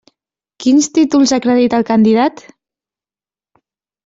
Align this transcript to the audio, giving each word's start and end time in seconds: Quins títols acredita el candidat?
Quins 0.63 0.87
títols 0.95 1.33
acredita 1.37 1.81
el 1.83 1.85
candidat? 1.91 2.43